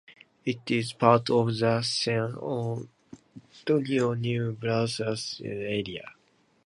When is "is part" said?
0.71-1.29